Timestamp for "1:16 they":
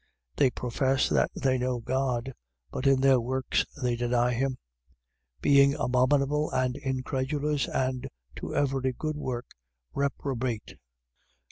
0.37-0.49